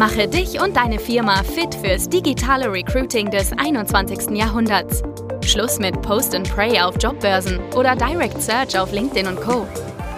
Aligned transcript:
Mache 0.00 0.26
dich 0.26 0.58
und 0.58 0.78
deine 0.78 0.98
Firma 0.98 1.42
fit 1.42 1.74
fürs 1.74 2.08
digitale 2.08 2.72
Recruiting 2.72 3.30
des 3.30 3.52
21. 3.52 4.30
Jahrhunderts. 4.30 5.02
Schluss 5.44 5.78
mit 5.78 6.00
Post 6.00 6.34
and 6.34 6.50
Pray 6.50 6.80
auf 6.80 6.94
Jobbörsen 6.98 7.60
oder 7.76 7.94
Direct 7.94 8.40
Search 8.40 8.78
auf 8.78 8.92
LinkedIn 8.92 9.26
und 9.26 9.38
Co. 9.42 9.66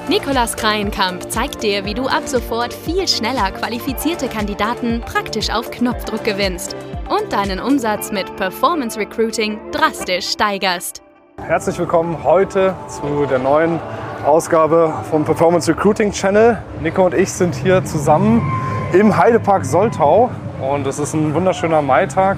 Nikolas 0.09 0.55
Kreienkamp 0.55 1.29
zeigt 1.33 1.65
dir, 1.65 1.85
wie 1.85 1.95
du 1.95 2.07
ab 2.07 2.29
sofort 2.29 2.73
viel 2.73 3.09
schneller 3.09 3.51
qualifizierte 3.51 4.29
Kandidaten 4.29 5.01
praktisch 5.05 5.51
auf 5.51 5.69
Knopfdruck 5.73 6.23
gewinnst 6.23 6.77
und 7.11 7.33
deinen 7.33 7.59
Umsatz 7.59 8.13
mit 8.13 8.37
Performance 8.37 8.97
Recruiting 8.97 9.59
drastisch 9.73 10.29
steigerst. 10.29 11.03
Herzlich 11.45 11.77
willkommen 11.81 12.23
heute 12.23 12.77
zu 12.87 13.27
der 13.27 13.41
neuen 13.41 13.81
Ausgabe 14.25 14.95
vom 15.11 15.25
Performance 15.25 15.69
Recruiting 15.69 16.13
Channel. 16.13 16.63
Nico 16.81 17.05
und 17.05 17.15
ich 17.15 17.33
sind 17.33 17.57
hier 17.57 17.85
zusammen 17.85 18.49
im 18.93 19.17
Heidepark 19.17 19.65
Soltau 19.65 20.31
und 20.61 20.87
es 20.87 20.99
ist 20.99 21.15
ein 21.15 21.35
wunderschöner 21.35 21.81
Maitag. 21.81 22.37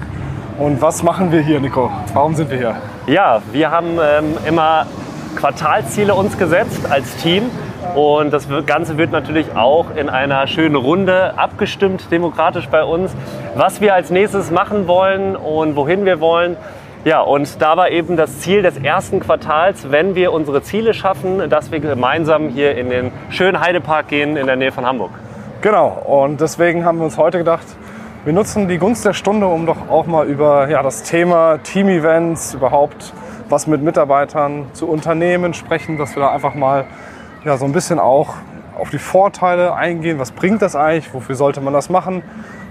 Und 0.57 0.81
was 0.81 1.03
machen 1.03 1.31
wir 1.33 1.41
hier, 1.41 1.59
Nico? 1.59 1.91
Warum 2.13 2.33
sind 2.33 2.49
wir 2.49 2.57
hier? 2.57 2.75
Ja, 3.07 3.41
wir 3.51 3.71
haben 3.71 3.99
ähm, 4.01 4.37
immer 4.47 4.85
Quartalziele 5.35 6.15
uns 6.15 6.37
gesetzt 6.37 6.89
als 6.89 7.17
Team 7.17 7.43
und 7.93 8.31
das 8.31 8.47
Ganze 8.65 8.97
wird 8.97 9.11
natürlich 9.11 9.53
auch 9.53 9.87
in 9.97 10.07
einer 10.07 10.47
schönen 10.47 10.77
Runde 10.77 11.37
abgestimmt, 11.37 12.09
demokratisch 12.09 12.69
bei 12.69 12.85
uns, 12.85 13.11
was 13.55 13.81
wir 13.81 13.93
als 13.93 14.09
nächstes 14.09 14.49
machen 14.49 14.87
wollen 14.87 15.35
und 15.35 15.75
wohin 15.75 16.05
wir 16.05 16.21
wollen. 16.21 16.55
Ja, 17.03 17.19
und 17.19 17.61
da 17.61 17.75
war 17.75 17.89
eben 17.89 18.15
das 18.15 18.39
Ziel 18.39 18.61
des 18.61 18.77
ersten 18.77 19.19
Quartals, 19.19 19.91
wenn 19.91 20.15
wir 20.15 20.31
unsere 20.31 20.63
Ziele 20.63 20.93
schaffen, 20.93 21.49
dass 21.49 21.71
wir 21.71 21.81
gemeinsam 21.81 22.47
hier 22.47 22.77
in 22.77 22.89
den 22.89 23.11
schönen 23.29 23.59
Heidepark 23.59 24.07
gehen 24.07 24.37
in 24.37 24.47
der 24.47 24.55
Nähe 24.55 24.71
von 24.71 24.85
Hamburg. 24.85 25.11
Genau, 25.65 25.87
und 25.87 26.41
deswegen 26.41 26.85
haben 26.85 26.99
wir 26.99 27.05
uns 27.05 27.17
heute 27.17 27.39
gedacht, 27.39 27.65
wir 28.23 28.33
nutzen 28.33 28.67
die 28.67 28.77
Gunst 28.77 29.03
der 29.03 29.13
Stunde, 29.13 29.47
um 29.47 29.65
doch 29.65 29.89
auch 29.89 30.05
mal 30.05 30.27
über 30.27 30.69
ja, 30.69 30.83
das 30.83 31.01
Thema 31.01 31.57
Team-Events, 31.57 32.53
überhaupt 32.53 33.13
was 33.49 33.65
mit 33.65 33.81
Mitarbeitern 33.81 34.67
zu 34.73 34.87
Unternehmen 34.87 35.55
sprechen, 35.55 35.97
dass 35.97 36.15
wir 36.15 36.21
da 36.21 36.29
einfach 36.29 36.53
mal 36.53 36.85
ja, 37.45 37.57
so 37.57 37.65
ein 37.65 37.71
bisschen 37.71 37.97
auch 37.97 38.35
auf 38.77 38.91
die 38.91 38.99
Vorteile 38.99 39.73
eingehen. 39.73 40.19
Was 40.19 40.33
bringt 40.33 40.61
das 40.61 40.75
eigentlich? 40.75 41.11
Wofür 41.15 41.33
sollte 41.33 41.61
man 41.61 41.73
das 41.73 41.89
machen? 41.89 42.21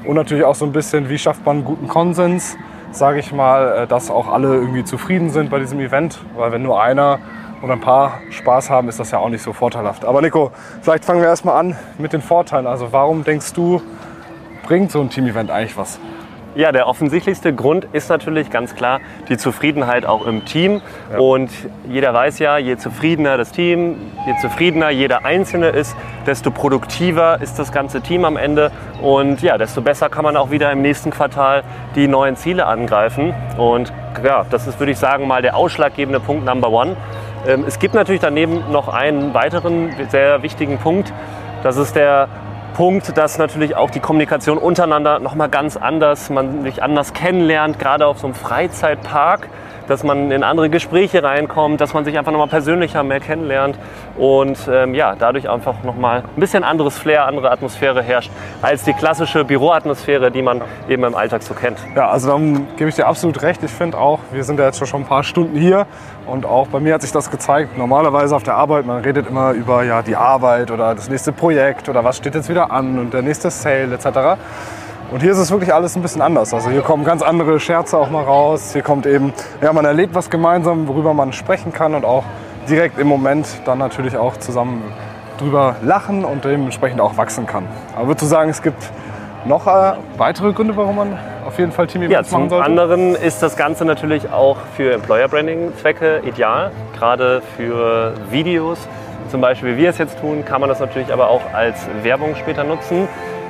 Und 0.05 0.15
natürlich 0.15 0.45
auch 0.45 0.55
so 0.55 0.65
ein 0.65 0.71
bisschen, 0.71 1.09
wie 1.09 1.19
schafft 1.19 1.45
man 1.45 1.57
einen 1.57 1.65
guten 1.65 1.89
Konsens, 1.89 2.57
sage 2.93 3.19
ich 3.19 3.33
mal, 3.33 3.77
äh, 3.77 3.87
dass 3.89 4.09
auch 4.09 4.29
alle 4.29 4.55
irgendwie 4.55 4.85
zufrieden 4.85 5.31
sind 5.31 5.51
bei 5.51 5.59
diesem 5.59 5.81
Event. 5.81 6.21
Weil 6.37 6.53
wenn 6.53 6.63
nur 6.63 6.81
einer 6.81 7.19
oder 7.65 7.73
ein 7.73 7.81
paar 7.81 8.21
Spaß 8.31 8.69
haben, 8.69 8.89
ist 8.89 9.01
das 9.01 9.11
ja 9.11 9.19
auch 9.19 9.31
nicht 9.31 9.43
so 9.43 9.55
vorteilhaft. 9.55 10.05
Aber 10.05 10.21
Nico, 10.21 10.53
vielleicht 10.83 11.05
fangen 11.05 11.21
wir 11.21 11.29
erstmal 11.29 11.59
an 11.59 11.77
mit 11.97 12.13
den 12.13 12.21
Vorteilen. 12.21 12.67
Also 12.67 12.93
warum 12.93 13.25
denkst 13.25 13.55
du, 13.55 13.81
bringt 14.67 14.91
so 14.93 15.01
ein 15.01 15.09
Team-Event 15.09 15.51
eigentlich 15.51 15.77
was? 15.77 15.99
Ja, 16.57 16.71
der 16.71 16.87
offensichtlichste 16.87 17.53
Grund 17.53 17.89
ist 17.93 18.11
natürlich 18.11 18.49
ganz 18.49 18.77
klar 18.77 19.01
die 19.29 19.37
Zufriedenheit 19.37 20.07
auch 20.07 20.25
im 20.25 20.45
Team. 20.45 20.83
Ja. 21.11 21.19
Und 21.19 21.51
jeder 21.89 22.15
weiß 22.15 22.39
ja, 22.39 22.59
je 22.59 22.77
zufriedener 22.77 23.37
das 23.37 23.51
Team, 23.51 23.97
je 24.25 24.35
zufriedener 24.41 24.91
jeder 24.91 25.25
Einzelne 25.25 25.71
ist, 25.71 25.97
desto 26.27 26.53
produktiver 26.53 27.41
ist 27.41 27.59
das 27.59 27.73
ganze 27.73 28.03
Team 28.03 28.25
am 28.25 28.37
Ende. 28.37 28.71
Und 29.03 29.43
ja, 29.43 29.59
desto 29.59 29.81
besser 29.81 30.09
kann 30.11 30.23
man 30.23 30.37
auch 30.37 30.51
wieder 30.53 30.71
im 30.71 30.81
nächsten 30.81 31.11
Quartal 31.11 31.65
die 31.97 32.07
neuen 32.07 32.37
Ziele 32.37 32.67
angreifen. 32.67 33.35
Und 33.59 33.93
ja, 34.23 34.47
das 34.49 34.69
ist, 34.69 34.79
würde 34.79 34.93
ich 34.93 34.99
sagen, 34.99 35.27
mal 35.27 35.43
der 35.43 35.57
ausschlaggebende 35.57 36.21
Punkt 36.21 36.45
Number 36.45 36.71
One. 36.71 36.97
Ähm, 37.47 37.65
es 37.67 37.79
gibt 37.79 37.95
natürlich 37.95 38.21
daneben 38.21 38.71
noch 38.71 38.89
einen 38.89 39.35
weiteren 39.35 39.93
sehr 40.09 40.43
wichtigen 40.43 40.79
Punkt. 40.79 41.13
Das 41.63 41.77
ist 41.77 41.97
der 41.97 42.29
Punkt, 42.75 43.17
dass 43.17 43.39
natürlich 43.39 43.77
auch 43.77 43.89
die 43.89 44.01
Kommunikation 44.01 44.59
untereinander 44.59 45.21
nochmal 45.21 45.49
ganz 45.49 45.77
anders, 45.77 46.29
man 46.29 46.65
sich 46.65 46.83
anders 46.83 47.15
kennenlernt, 47.15 47.79
gerade 47.79 48.07
auf 48.07 48.19
so 48.19 48.27
einem 48.27 48.35
Freizeitpark 48.35 49.49
dass 49.89 50.03
man 50.03 50.31
in 50.31 50.43
andere 50.43 50.71
Gespräche 50.71 51.23
reinkommt, 51.23 51.81
dass 51.81 51.95
man 51.95 52.05
sich 52.05 52.17
einfach 52.19 52.33
nochmal 52.33 52.49
persönlicher 52.49 53.03
mehr 53.03 53.21
kennenlernt 53.21 53.79
und 54.17 54.59
ähm, 54.71 54.95
ja, 54.95 55.15
dadurch 55.19 55.49
einfach 55.49 55.83
nochmal 55.83 56.23
ein 56.37 56.41
bisschen 56.41 56.65
anderes 56.65 56.99
Flair, 56.99 57.27
andere 57.27 57.51
Atmosphäre 57.51 58.03
herrscht, 58.03 58.31
als 58.63 58.85
die 58.85 58.93
klassische 58.93 59.45
Büroatmosphäre, 59.45 60.31
die 60.31 60.43
man 60.43 60.63
eben 60.89 61.05
im 61.05 61.15
Alltag 61.15 61.43
so 61.43 61.55
kennt. 61.55 61.79
Ja, 61.95 62.09
also 62.09 62.31
dann 62.31 62.67
gebe 62.77 62.89
ich 62.89 62.97
dir 62.97 63.07
absolut 63.07 63.43
recht. 63.43 63.63
Ich 63.63 63.71
finde 63.71 63.99
auch, 63.99 64.21
wir 64.33 64.45
sind 64.45 64.59
ja 64.59 64.67
jetzt 64.67 64.87
schon 64.87 65.03
ein 65.03 65.07
paar 65.07 65.25
Stunden 65.25 65.57
hier 65.57 65.87
und 66.27 66.47
auch 66.47 66.69
bei 66.69 66.81
mir 66.81 66.95
hat 66.95 67.03
sich 67.03 67.13
das 67.13 67.31
gezeigt. 67.31 67.77
Normalerweise 67.77 68.35
auf 68.35 68.43
der 68.43 68.55
Arbeit, 68.55 68.87
man 68.87 69.03
redet 69.03 69.29
immer 69.29 69.53
über 69.53 69.83
ja, 69.85 70.03
die 70.03 70.17
Arbeit 70.17 70.71
oder 70.71 70.95
das 70.95 71.09
nächste 71.09 71.33
Projekt 71.33 71.89
oder 71.89 72.05
was 72.05 72.17
steht 72.17 72.35
jetzt 72.35 72.49
wieder 72.49 72.64
an 72.71 72.99
und 72.99 73.15
der 73.15 73.23
nächste 73.23 73.51
Sale 73.51 73.95
etc. 73.95 74.41
Und 75.11 75.21
hier 75.21 75.33
ist 75.33 75.39
es 75.39 75.51
wirklich 75.51 75.73
alles 75.73 75.97
ein 75.97 76.03
bisschen 76.03 76.23
anders. 76.23 76.53
Also 76.55 76.71
hier 76.71 76.81
kommen 76.83 77.05
ganz 77.05 77.23
andere 77.23 77.61
Scherze 77.61 77.97
auch 77.99 78.11
mal 78.11 78.25
raus. 78.25 78.71
Hier 78.73 78.83
kommt 78.83 79.07
eben, 79.07 79.33
ja, 79.61 79.73
man 79.73 79.85
erlebt 79.85 80.15
was 80.15 80.31
gemeinsam, 80.31 80.89
worüber 80.89 81.15
man 81.15 81.33
sprechen 81.33 81.73
kann 81.73 81.95
und 81.95 82.05
auch 82.05 82.25
direkt 82.69 82.99
im 82.99 83.07
Moment 83.07 83.47
dann 83.65 83.79
natürlich 83.79 84.17
auch 84.17 84.37
zusammen 84.39 84.83
drüber 85.39 85.77
lachen 85.83 86.25
und 86.25 86.45
dementsprechend 86.45 87.01
auch 87.01 87.17
wachsen 87.17 87.47
kann. 87.47 87.67
Aber 87.95 88.09
würdest 88.09 88.23
du 88.23 88.27
sagen, 88.27 88.51
es 88.51 88.63
gibt 88.63 88.91
noch 89.45 89.67
äh, 89.67 89.93
weitere 90.17 90.53
Gründe, 90.53 90.77
warum 90.77 90.97
man 90.97 91.19
auf 91.47 91.59
jeden 91.59 91.73
Fall 91.73 91.87
Team-Events 91.87 92.31
ja, 92.31 92.39
machen 92.39 92.49
sollte? 92.51 92.65
Zum 92.65 92.73
anderen 92.73 93.15
ist 93.15 93.43
das 93.43 93.57
Ganze 93.57 93.85
natürlich 93.85 94.33
auch 94.33 94.57
für 94.77 94.93
Employer-Branding-Zwecke 94.95 96.23
ideal. 96.25 96.71
Gerade 96.99 97.43
für 97.57 98.15
Videos, 98.31 98.79
zum 99.35 99.41
Beispiel 99.41 99.75
wie 99.75 99.83
wir 99.83 99.91
es 99.91 99.99
jetzt 99.99 100.21
tun, 100.21 100.45
kann 100.45 100.61
man 100.61 100.71
das 100.71 100.79
natürlich 100.79 101.13
aber 101.13 101.29
auch 101.29 101.43
als 101.53 101.89
Werbung 102.05 102.37
später 102.37 102.63
nutzen 102.63 103.09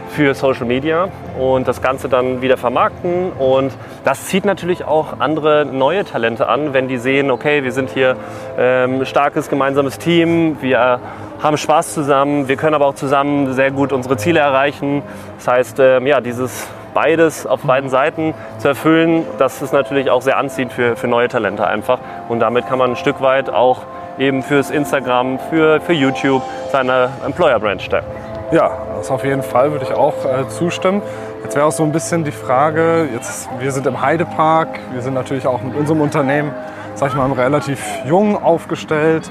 für 0.09 0.33
Social 0.33 0.65
Media 0.65 1.11
und 1.39 1.69
das 1.69 1.83
Ganze 1.83 2.09
dann 2.09 2.41
wieder 2.41 2.56
vermarkten. 2.56 3.31
Und 3.33 3.71
das 4.03 4.25
zieht 4.25 4.47
natürlich 4.47 4.87
auch 4.87 5.21
andere 5.21 5.67
neue 5.67 6.06
Talente 6.06 6.49
an, 6.49 6.72
wenn 6.72 6.89
die 6.89 6.97
sehen, 6.97 7.31
okay, 7.31 7.65
wir 7.65 7.72
sind 7.72 7.91
hier 7.91 8.17
ähm, 8.56 9.05
starkes 9.05 9.50
gemeinsames 9.50 9.99
Team, 9.99 10.56
wir 10.62 11.00
haben 11.43 11.59
Spaß 11.59 11.93
zusammen, 11.93 12.49
wir 12.49 12.56
können 12.56 12.75
aber 12.75 12.87
auch 12.87 12.95
zusammen 12.95 13.53
sehr 13.53 13.71
gut 13.71 13.93
unsere 13.93 14.16
Ziele 14.16 14.41
erreichen. 14.41 15.03
Das 15.37 15.49
heißt, 15.49 15.81
ähm, 15.81 16.06
ja, 16.06 16.22
dieses 16.22 16.66
beides 16.95 17.47
auf 17.47 17.61
beiden 17.61 17.91
Seiten 17.91 18.33
zu 18.56 18.69
erfüllen, 18.69 19.27
das 19.37 19.61
ist 19.61 19.75
natürlich 19.75 20.09
auch 20.09 20.22
sehr 20.22 20.39
anziehend 20.39 20.72
für, 20.72 20.97
für 20.97 21.09
neue 21.09 21.28
Talente 21.28 21.66
einfach. 21.66 21.99
Und 22.31 22.41
damit 22.41 22.66
kann 22.69 22.78
man 22.78 22.93
ein 22.93 22.97
Stück 22.97 23.21
weit 23.21 23.51
auch 23.51 23.83
eben 24.19 24.42
fürs 24.42 24.70
Instagram, 24.70 25.38
für, 25.50 25.80
für 25.80 25.92
YouTube 25.92 26.42
seine 26.70 27.10
Employer-Brand 27.25 27.82
stärken. 27.82 28.10
Ja, 28.52 28.70
das 28.97 29.10
auf 29.10 29.25
jeden 29.25 29.42
Fall 29.42 29.72
würde 29.72 29.84
ich 29.84 29.92
auch 29.92 30.14
äh, 30.25 30.48
zustimmen. 30.48 31.02
Jetzt 31.42 31.56
wäre 31.56 31.66
auch 31.66 31.72
so 31.72 31.82
ein 31.82 31.92
bisschen 31.92 32.24
die 32.24 32.32
Frage, 32.32 33.08
jetzt, 33.12 33.48
wir 33.58 33.72
sind 33.72 33.86
im 33.86 34.00
Heidepark, 34.00 34.78
wir 34.92 35.03
sind 35.03 35.14
natürlich 35.14 35.47
auch 35.47 35.62
mit 35.62 35.74
unserem 35.74 36.00
Unternehmen, 36.00 36.53
sag 36.94 37.10
ich 37.10 37.14
mal, 37.16 37.30
relativ 37.32 37.84
jung 38.06 38.42
aufgestellt. 38.42 39.30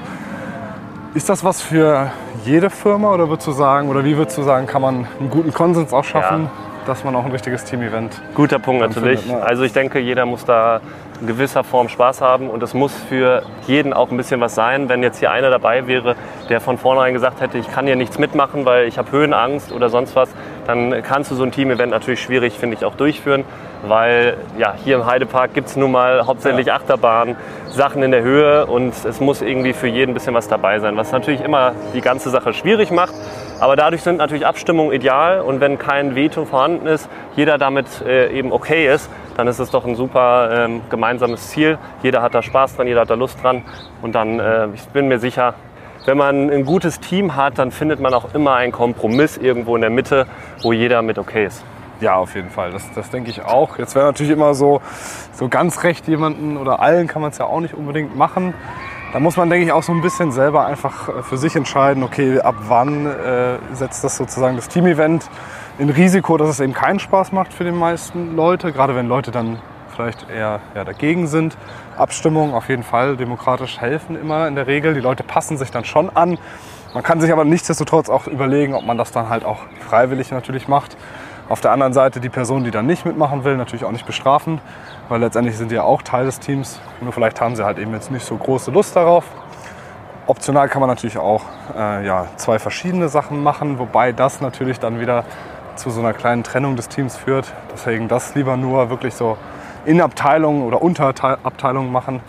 Ist 1.14 1.28
das 1.28 1.44
was 1.44 1.62
für 1.62 2.10
jede 2.44 2.70
Firma 2.70 3.12
oder 3.12 3.28
würdest 3.28 3.46
du 3.46 3.52
sagen, 3.52 3.88
oder 3.88 4.04
wie 4.04 4.16
würdest 4.16 4.36
du 4.36 4.42
sagen, 4.42 4.66
kann 4.66 4.82
man 4.82 5.06
einen 5.18 5.30
guten 5.30 5.52
Konsens 5.52 5.92
auch 5.92 6.04
schaffen, 6.04 6.44
ja. 6.44 6.63
Dass 6.86 7.04
man 7.04 7.14
auch 7.16 7.24
ein 7.24 7.32
richtiges 7.32 7.64
Team-Event 7.64 8.20
Guter 8.34 8.58
Punkt 8.58 8.82
natürlich. 8.82 9.20
Findet, 9.20 9.40
ne? 9.40 9.46
Also 9.46 9.62
ich 9.64 9.72
denke, 9.72 9.98
jeder 9.98 10.26
muss 10.26 10.44
da 10.44 10.80
in 11.20 11.26
gewisser 11.26 11.64
Form 11.64 11.88
Spaß 11.88 12.20
haben 12.20 12.50
und 12.50 12.62
es 12.62 12.74
muss 12.74 12.92
für 13.08 13.42
jeden 13.66 13.92
auch 13.92 14.10
ein 14.10 14.16
bisschen 14.16 14.40
was 14.40 14.54
sein. 14.54 14.88
Wenn 14.88 15.02
jetzt 15.02 15.18
hier 15.18 15.30
einer 15.30 15.50
dabei 15.50 15.86
wäre, 15.86 16.16
der 16.48 16.60
von 16.60 16.78
vornherein 16.78 17.14
gesagt 17.14 17.40
hätte, 17.40 17.58
ich 17.58 17.70
kann 17.70 17.86
hier 17.86 17.96
nichts 17.96 18.18
mitmachen, 18.18 18.64
weil 18.64 18.86
ich 18.86 18.98
habe 18.98 19.10
Höhenangst 19.12 19.72
oder 19.72 19.88
sonst 19.88 20.16
was, 20.16 20.28
dann 20.66 21.02
kannst 21.02 21.30
du 21.30 21.34
so 21.34 21.44
ein 21.44 21.52
Team-Event 21.52 21.90
natürlich 21.90 22.20
schwierig, 22.20 22.54
finde 22.58 22.76
ich, 22.76 22.84
auch 22.84 22.94
durchführen, 22.94 23.44
weil 23.86 24.36
ja, 24.58 24.74
hier 24.82 24.96
im 24.96 25.06
Heidepark 25.06 25.54
gibt 25.54 25.68
es 25.68 25.76
nun 25.76 25.92
mal 25.92 26.26
hauptsächlich 26.26 26.66
ja. 26.66 26.76
Achterbahnen, 26.76 27.36
Sachen 27.68 28.02
in 28.02 28.10
der 28.10 28.22
Höhe 28.22 28.66
und 28.66 28.92
es 29.04 29.20
muss 29.20 29.42
irgendwie 29.42 29.72
für 29.72 29.88
jeden 29.88 30.12
ein 30.12 30.14
bisschen 30.14 30.34
was 30.34 30.48
dabei 30.48 30.78
sein, 30.78 30.96
was 30.96 31.12
natürlich 31.12 31.42
immer 31.42 31.72
die 31.94 32.00
ganze 32.00 32.30
Sache 32.30 32.52
schwierig 32.52 32.90
macht. 32.90 33.14
Aber 33.60 33.76
dadurch 33.76 34.02
sind 34.02 34.16
natürlich 34.16 34.46
Abstimmungen 34.46 34.92
ideal 34.92 35.40
und 35.40 35.60
wenn 35.60 35.78
kein 35.78 36.14
Veto 36.14 36.44
vorhanden 36.44 36.86
ist, 36.86 37.08
jeder 37.36 37.56
damit 37.56 37.86
äh, 38.06 38.36
eben 38.36 38.52
okay 38.52 38.92
ist, 38.92 39.08
dann 39.36 39.46
ist 39.46 39.58
es 39.58 39.70
doch 39.70 39.84
ein 39.86 39.94
super 39.94 40.50
ähm, 40.52 40.80
gemeinsames 40.90 41.50
Ziel. 41.50 41.78
Jeder 42.02 42.20
hat 42.20 42.34
da 42.34 42.42
Spaß 42.42 42.76
dran, 42.76 42.86
jeder 42.86 43.02
hat 43.02 43.10
da 43.10 43.14
Lust 43.14 43.42
dran 43.42 43.62
und 44.02 44.14
dann, 44.14 44.40
äh, 44.40 44.68
ich 44.74 44.84
bin 44.88 45.08
mir 45.08 45.18
sicher, 45.18 45.54
wenn 46.04 46.18
man 46.18 46.50
ein 46.50 46.64
gutes 46.64 47.00
Team 47.00 47.34
hat, 47.36 47.58
dann 47.58 47.70
findet 47.70 48.00
man 48.00 48.12
auch 48.12 48.34
immer 48.34 48.54
einen 48.54 48.72
Kompromiss 48.72 49.38
irgendwo 49.38 49.74
in 49.74 49.80
der 49.80 49.90
Mitte, 49.90 50.26
wo 50.62 50.72
jeder 50.72 51.00
mit 51.00 51.18
okay 51.18 51.46
ist. 51.46 51.64
Ja, 52.00 52.16
auf 52.16 52.34
jeden 52.34 52.50
Fall. 52.50 52.72
Das, 52.72 52.92
das 52.92 53.08
denke 53.08 53.30
ich 53.30 53.42
auch. 53.42 53.78
Jetzt 53.78 53.94
wäre 53.94 54.04
natürlich 54.04 54.32
immer 54.32 54.52
so, 54.54 54.82
so 55.32 55.48
ganz 55.48 55.82
recht 55.84 56.06
jemanden 56.08 56.56
oder 56.56 56.80
allen 56.80 57.06
kann 57.06 57.22
man 57.22 57.30
es 57.30 57.38
ja 57.38 57.46
auch 57.46 57.60
nicht 57.60 57.72
unbedingt 57.74 58.16
machen. 58.16 58.52
Da 59.14 59.20
muss 59.20 59.36
man, 59.36 59.48
denke 59.48 59.64
ich, 59.64 59.70
auch 59.70 59.84
so 59.84 59.92
ein 59.92 60.00
bisschen 60.00 60.32
selber 60.32 60.66
einfach 60.66 61.08
äh, 61.08 61.22
für 61.22 61.36
sich 61.36 61.54
entscheiden, 61.54 62.02
okay, 62.02 62.40
ab 62.40 62.56
wann 62.66 63.06
äh, 63.06 63.58
setzt 63.72 64.02
das 64.02 64.16
sozusagen 64.16 64.56
das 64.56 64.66
Team-Event 64.66 65.30
in 65.78 65.88
Risiko, 65.88 66.36
dass 66.36 66.48
es 66.48 66.58
eben 66.58 66.72
keinen 66.72 66.98
Spaß 66.98 67.30
macht 67.30 67.52
für 67.52 67.62
die 67.62 67.70
meisten 67.70 68.34
Leute, 68.34 68.72
gerade 68.72 68.96
wenn 68.96 69.06
Leute 69.06 69.30
dann 69.30 69.60
vielleicht 69.94 70.28
eher 70.28 70.58
ja, 70.74 70.82
dagegen 70.82 71.28
sind. 71.28 71.56
Abstimmungen 71.96 72.54
auf 72.54 72.68
jeden 72.68 72.82
Fall 72.82 73.16
demokratisch 73.16 73.80
helfen 73.80 74.20
immer 74.20 74.48
in 74.48 74.56
der 74.56 74.66
Regel. 74.66 74.94
Die 74.94 75.00
Leute 75.00 75.22
passen 75.22 75.58
sich 75.58 75.70
dann 75.70 75.84
schon 75.84 76.10
an. 76.10 76.36
Man 76.92 77.04
kann 77.04 77.20
sich 77.20 77.30
aber 77.30 77.44
nichtsdestotrotz 77.44 78.08
auch 78.08 78.26
überlegen, 78.26 78.74
ob 78.74 78.84
man 78.84 78.98
das 78.98 79.12
dann 79.12 79.28
halt 79.28 79.44
auch 79.44 79.60
freiwillig 79.88 80.32
natürlich 80.32 80.66
macht. 80.66 80.96
Auf 81.48 81.60
der 81.60 81.72
anderen 81.72 81.92
Seite 81.92 82.20
die 82.20 82.30
Person, 82.30 82.64
die 82.64 82.70
dann 82.70 82.86
nicht 82.86 83.04
mitmachen 83.04 83.44
will, 83.44 83.56
natürlich 83.56 83.84
auch 83.84 83.92
nicht 83.92 84.06
bestrafen, 84.06 84.60
weil 85.10 85.20
letztendlich 85.20 85.58
sind 85.58 85.70
die 85.70 85.74
ja 85.74 85.82
auch 85.82 86.00
Teil 86.00 86.24
des 86.24 86.40
Teams. 86.40 86.80
Nur 87.02 87.12
vielleicht 87.12 87.40
haben 87.40 87.54
sie 87.54 87.64
halt 87.64 87.78
eben 87.78 87.92
jetzt 87.92 88.10
nicht 88.10 88.24
so 88.24 88.34
große 88.36 88.70
Lust 88.70 88.96
darauf. 88.96 89.24
Optional 90.26 90.70
kann 90.70 90.80
man 90.80 90.88
natürlich 90.88 91.18
auch 91.18 91.42
äh, 91.76 92.06
ja, 92.06 92.26
zwei 92.36 92.58
verschiedene 92.58 93.10
Sachen 93.10 93.42
machen, 93.42 93.78
wobei 93.78 94.12
das 94.12 94.40
natürlich 94.40 94.80
dann 94.80 95.00
wieder 95.00 95.24
zu 95.76 95.90
so 95.90 96.00
einer 96.00 96.14
kleinen 96.14 96.44
Trennung 96.44 96.76
des 96.76 96.88
Teams 96.88 97.16
führt. 97.16 97.52
Deswegen 97.72 98.08
das 98.08 98.34
lieber 98.34 98.56
nur 98.56 98.88
wirklich 98.88 99.12
so 99.12 99.36
in 99.84 100.00
Abteilungen 100.00 100.62
oder 100.62 100.80
Unterabteilungen 100.80 101.92
machen. 101.92 102.20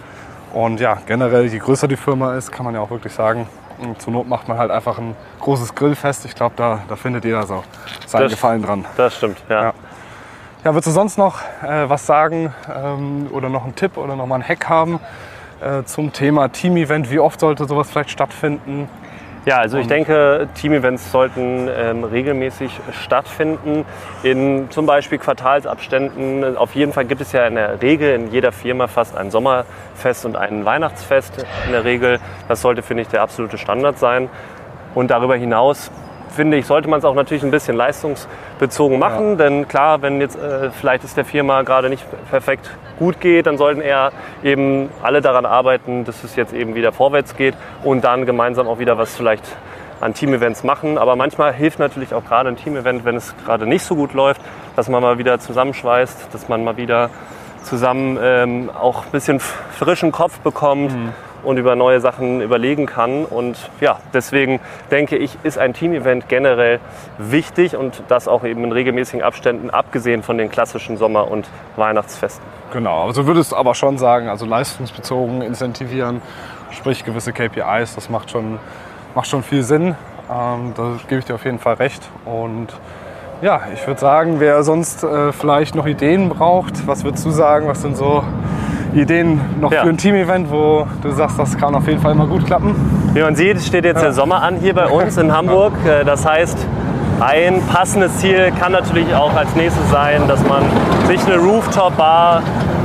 Und 0.54 0.82
ja, 0.82 0.98
generell, 1.06 1.46
je 1.46 1.60
größer 1.60 1.88
die 1.88 1.96
Firma 1.96 2.36
ist, 2.36 2.52
kann 2.52 2.66
man 2.66 2.74
ja 2.76 2.82
auch 2.82 2.90
wirklich 2.90 3.14
sagen, 3.14 3.48
zur 3.98 4.14
Not 4.14 4.28
macht 4.28 4.48
man 4.48 4.58
halt 4.58 4.72
einfach 4.72 4.98
ein 4.98 5.16
großes 5.42 5.76
Grillfest. 5.76 6.26
Ich 6.26 6.36
glaube, 6.36 6.54
da, 6.58 6.80
da 6.88 6.96
findet 6.96 7.26
jeder 7.26 7.44
so 7.46 7.64
seinen 8.06 8.24
Das- 8.24 8.32
Gefallen 8.32 8.62
dran. 8.64 8.86
Das 8.98 9.16
stimmt, 9.18 9.38
ja. 9.50 9.64
Ja. 9.66 9.74
Ja, 10.64 10.74
würdest 10.74 10.88
du 10.88 10.92
sonst 10.92 11.18
noch 11.20 11.42
äh, 11.64 11.88
was 11.90 12.06
sagen 12.08 12.52
ähm, 12.76 13.28
oder 13.32 13.50
noch 13.50 13.64
einen 13.66 13.76
Tipp 13.76 13.98
oder 13.98 14.16
noch 14.16 14.26
mal 14.26 14.36
einen 14.36 14.48
Hack 14.48 14.68
haben 14.68 15.00
äh, 15.62 15.84
zum 15.84 16.12
Thema 16.12 16.48
Team-Event? 16.52 17.12
Wie 17.12 17.20
oft 17.20 17.40
sollte 17.40 17.66
sowas 17.66 17.90
vielleicht 17.92 18.10
stattfinden? 18.10 18.90
Ja, 19.46 19.58
also 19.60 19.78
ich 19.78 19.86
denke, 19.86 20.48
Team-Events 20.56 21.12
sollten 21.12 21.70
ähm, 21.70 22.04
regelmäßig 22.04 22.72
stattfinden, 23.04 23.86
in 24.24 24.72
zum 24.72 24.88
Beispiel 24.88 25.20
Quartalsabständen. 25.20 26.58
Auf 26.58 26.74
jeden 26.74 26.94
Fall 26.94 27.06
gibt 27.06 27.22
es 27.22 27.32
ja 27.32 27.46
in 27.46 27.54
der 27.54 27.80
Regel 27.80 28.16
in 28.16 28.32
jeder 28.32 28.52
Firma 28.52 28.88
fast 28.88 29.16
ein 29.16 29.30
Sommerfest 29.30 30.26
und 30.26 30.36
ein 30.36 30.66
Weihnachtsfest 30.66 31.46
in 31.68 31.74
der 31.74 31.84
Regel. 31.84 32.20
Das 32.48 32.62
sollte, 32.62 32.82
finde 32.82 33.04
ich, 33.04 33.10
der 33.10 33.22
absolute 33.22 33.60
Standard 33.60 34.00
sein. 34.00 34.30
Und 34.96 35.12
darüber 35.12 35.36
hinaus, 35.36 35.92
finde 36.36 36.58
ich, 36.58 36.66
sollte 36.66 36.90
man 36.90 37.00
es 37.00 37.06
auch 37.06 37.16
natürlich 37.16 37.44
ein 37.44 37.52
bisschen 37.52 37.76
leistungsbezogen 37.76 39.00
machen. 39.00 39.38
Denn 39.38 39.68
klar, 39.68 40.02
wenn 40.02 40.22
jetzt 40.22 40.38
äh, 40.38 40.70
vielleicht 40.72 41.04
es 41.04 41.16
der 41.16 41.26
Firma 41.26 41.64
gerade 41.64 41.90
nicht 41.90 42.06
perfekt 42.30 42.70
gut 43.00 43.20
geht, 43.20 43.48
dann 43.48 43.58
sollten 43.58 43.82
eher 43.82 44.12
eben 44.44 44.90
alle 45.02 45.22
daran 45.22 45.46
arbeiten, 45.46 46.06
dass 46.06 46.24
es 46.24 46.36
jetzt 46.36 46.54
eben 46.54 46.76
wieder 46.76 46.92
vorwärts 46.92 47.36
geht 47.36 47.56
und 47.84 48.04
dann 48.04 48.26
gemeinsam 48.26 48.68
auch 48.68 48.80
wieder 48.80 48.98
was 48.98 49.16
vielleicht 49.16 49.44
an 50.02 50.14
Team-Events 50.14 50.64
machen. 50.64 50.98
Aber 50.98 51.16
manchmal 51.16 51.54
hilft 51.54 51.80
natürlich 51.80 52.14
auch 52.14 52.24
gerade 52.26 52.50
ein 52.50 52.58
Team-Event, 52.58 53.06
wenn 53.06 53.16
es 53.16 53.36
gerade 53.46 53.66
nicht 53.66 53.84
so 53.84 53.96
gut 53.96 54.14
läuft, 54.14 54.42
dass 54.76 54.90
man 54.90 55.02
mal 55.02 55.18
wieder 55.18 55.40
zusammenschweißt, 55.40 56.28
dass 56.32 56.50
man 56.50 56.64
mal 56.64 56.78
wieder 56.78 57.10
zusammen 57.64 58.20
ähm, 58.22 58.70
auch 58.70 59.06
ein 59.06 59.12
bisschen 59.12 59.40
frischen 59.40 60.12
Kopf 60.12 60.40
bekommt 60.40 60.92
und 61.46 61.58
über 61.58 61.76
neue 61.76 62.00
Sachen 62.00 62.42
überlegen 62.42 62.86
kann. 62.86 63.26
Und 63.26 63.70
ja, 63.80 64.00
deswegen 64.14 64.60
denke 64.92 65.18
ich, 65.18 65.38
ist 65.44 65.58
ein 65.58 65.74
Team-Event 65.74 66.28
generell 66.28 66.80
wichtig 67.18 67.76
und 67.76 68.04
das 68.08 68.28
auch 68.28 68.44
eben 68.44 68.64
in 68.64 68.72
regelmäßigen 68.72 69.24
Abständen, 69.24 69.70
abgesehen 69.70 70.24
von 70.24 70.38
den 70.38 70.50
klassischen 70.50 70.98
Sommer- 70.98 71.30
und 71.30 71.48
Weihnachtsfesten. 71.76 72.44
Genau, 72.74 73.06
also 73.08 73.28
würdest 73.28 73.52
du 73.52 73.56
aber 73.56 73.76
schon 73.76 73.98
sagen, 73.98 74.28
also 74.28 74.46
leistungsbezogen 74.46 75.42
incentivieren, 75.42 76.22
sprich 76.72 77.06
gewisse 77.06 77.32
KPIs, 77.32 77.96
das 77.96 78.10
macht 78.10 78.32
schon, 78.32 78.60
macht 79.14 79.28
schon 79.28 79.44
viel 79.44 79.64
Sinn. 79.64 79.96
Ähm, 80.30 80.74
da 80.76 80.98
gebe 81.08 81.20
ich 81.20 81.26
dir 81.26 81.36
auf 81.36 81.46
jeden 81.46 81.60
Fall 81.60 81.76
recht. 81.76 82.10
Und 82.26 82.68
ja, 83.42 83.62
ich 83.74 83.86
würde 83.86 84.00
sagen, 84.00 84.40
wer 84.40 84.64
sonst 84.64 85.04
äh, 85.04 85.32
vielleicht 85.32 85.76
noch 85.76 85.86
Ideen 85.86 86.30
braucht, 86.30 86.88
was 86.88 87.04
würdest 87.04 87.26
du 87.26 87.32
sagen, 87.32 87.68
was 87.68 87.82
sind 87.82 87.98
so 87.98 88.24
Ideen 88.96 89.40
noch 89.60 89.72
Ja. 89.72 89.84
für 89.84 89.90
ein 89.90 89.98
Team-Event, 89.98 90.50
wo 90.50 90.88
du 91.02 91.12
sagst, 91.12 91.38
das 91.38 91.58
kann 91.58 91.76
auf 91.76 91.88
jeden 91.88 92.00
Fall 92.02 92.14
immer 92.14 92.28
gut 92.28 92.46
klappen? 92.46 92.76
Wie 93.14 93.22
man 93.22 93.36
sieht, 93.36 93.62
steht 93.62 93.86
jetzt 93.86 94.02
der 94.02 94.14
Sommer 94.14 94.42
an 94.42 94.56
hier 94.56 94.74
bei 94.74 94.88
uns 94.88 95.18
in 95.18 95.32
Hamburg. 95.36 95.74
Äh, 95.86 96.04
Das 96.06 96.26
heißt, 96.26 96.58
ein 97.20 97.62
passendes 97.72 98.18
Ziel 98.18 98.52
kann 98.60 98.72
natürlich 98.72 99.14
auch 99.14 99.34
als 99.36 99.56
nächstes 99.56 99.90
sein, 99.92 100.22
dass 100.28 100.42
man 100.48 100.64
sich 101.08 101.24
eine 101.26 101.38
Rooftop-Bar 101.38 102.42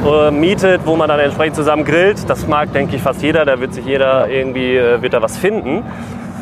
äh, 0.07 0.31
mietet, 0.31 0.83
wo 0.85 0.97
man 0.97 1.09
dann 1.09 1.19
entsprechend 1.21 1.57
zusammen 1.57 1.85
grillt. 1.85 2.29
Das 2.29 2.47
mag, 2.47 2.73
denke 2.73 2.97
ich, 2.97 3.03
fast 3.03 3.23
jeder. 3.23 3.45
Da 3.45 3.61
wird 3.61 3.75
sich 3.75 3.85
jeder 3.85 4.29
irgendwie 4.29 4.77
äh, 4.77 5.03
wird 5.03 5.15
da 5.15 5.23
was 5.23 5.37
finden. 5.37 5.83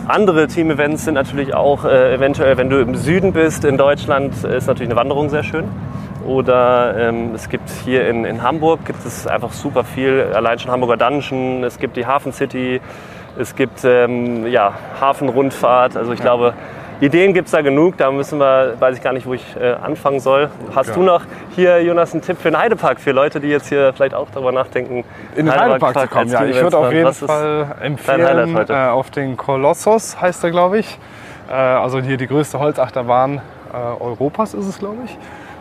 Andere 0.06 0.46
Team-Events 0.46 1.04
sind 1.04 1.14
natürlich 1.14 1.54
auch 1.54 1.84
äh, 1.84 2.14
eventuell, 2.14 2.56
wenn 2.56 2.70
du 2.70 2.78
im 2.80 2.94
Süden 2.94 3.32
bist 3.34 3.64
in 3.66 3.76
Deutschland, 3.76 4.32
ist 4.44 4.66
natürlich 4.66 4.90
eine 4.90 4.98
Wanderung 4.98 5.28
sehr 5.28 5.42
schön. 5.42 5.64
Oder 6.28 6.94
ähm, 6.98 7.34
es 7.34 7.48
gibt 7.48 7.70
hier 7.86 8.06
in, 8.06 8.26
in 8.26 8.42
Hamburg 8.42 8.84
gibt 8.84 9.04
es 9.06 9.26
einfach 9.26 9.52
super 9.52 9.82
viel, 9.82 10.26
allein 10.34 10.58
schon 10.58 10.70
Hamburger 10.70 10.98
Dungeon, 10.98 11.64
es 11.64 11.78
gibt 11.78 11.96
die 11.96 12.04
Hafen 12.04 12.32
City, 12.32 12.82
es 13.38 13.56
gibt 13.56 13.82
ähm, 13.84 14.46
ja, 14.46 14.74
Hafenrundfahrt. 15.00 15.96
Also 15.96 16.12
ich 16.12 16.20
glaube, 16.20 16.52
Ideen 17.00 17.32
gibt 17.32 17.46
es 17.46 17.52
da 17.52 17.62
genug. 17.62 17.96
Da 17.96 18.10
müssen 18.10 18.38
wir, 18.40 18.74
weiß 18.78 18.96
ich 18.96 19.02
gar 19.02 19.12
nicht, 19.12 19.26
wo 19.26 19.32
ich 19.32 19.44
äh, 19.58 19.72
anfangen 19.72 20.20
soll. 20.20 20.50
Hast 20.74 20.88
Ja. 20.88 20.94
du 20.94 21.02
noch 21.02 21.22
hier, 21.54 21.82
Jonas, 21.82 22.12
einen 22.12 22.22
Tipp 22.22 22.36
für 22.38 22.50
den 22.50 22.58
Heidepark 22.58 23.00
für 23.00 23.12
Leute, 23.12 23.40
die 23.40 23.48
jetzt 23.48 23.68
hier 23.68 23.92
vielleicht 23.94 24.14
auch 24.14 24.26
darüber 24.34 24.52
nachdenken? 24.52 25.04
In 25.34 25.46
den 25.46 25.58
Heidepark 25.58 25.98
zu 25.98 26.08
kommen, 26.08 26.30
ja. 26.30 26.44
Ich 26.44 26.60
würde 26.60 26.76
auf 26.76 26.92
jeden 26.92 27.14
Fall 27.14 27.76
empfehlen, 27.80 28.56
äh, 28.68 28.72
auf 28.88 29.10
den 29.10 29.36
Kolossos 29.36 30.20
heißt 30.20 30.44
er, 30.44 30.50
glaube 30.50 30.78
ich. 30.80 30.98
Äh, 31.48 31.54
also 31.54 32.00
hier 32.00 32.16
die 32.16 32.26
größte 32.26 32.58
Holzachterbahn 32.58 33.40
äh, 33.72 34.02
Europas 34.02 34.52
ist 34.54 34.66
es, 34.66 34.78
glaube 34.78 34.98
ich. 35.04 35.16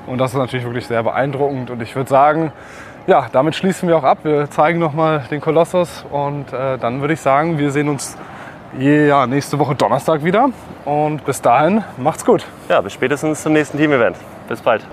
Und 0.07 0.17
das 0.17 0.31
ist 0.31 0.37
natürlich 0.37 0.65
wirklich 0.65 0.87
sehr 0.87 1.03
beeindruckend. 1.03 1.69
Und 1.69 1.81
ich 1.81 1.95
würde 1.95 2.09
sagen, 2.09 2.51
ja, 3.05 3.27
damit 3.31 3.55
schließen 3.55 3.87
wir 3.87 3.97
auch 3.97 4.03
ab. 4.03 4.19
Wir 4.23 4.49
zeigen 4.49 4.79
nochmal 4.79 5.23
den 5.29 5.41
Kolossos 5.41 6.05
und 6.11 6.51
äh, 6.51 6.77
dann 6.77 7.01
würde 7.01 7.13
ich 7.13 7.21
sagen, 7.21 7.57
wir 7.57 7.71
sehen 7.71 7.89
uns 7.89 8.17
ja, 8.77 9.27
nächste 9.27 9.59
Woche 9.59 9.75
Donnerstag 9.75 10.23
wieder. 10.23 10.49
Und 10.85 11.23
bis 11.25 11.41
dahin, 11.41 11.83
macht's 11.97 12.25
gut. 12.25 12.45
Ja, 12.69 12.81
bis 12.81 12.93
spätestens 12.93 13.43
zum 13.43 13.53
nächsten 13.53 13.77
Team-Event. 13.77 14.17
Bis 14.47 14.61
bald. 14.61 14.85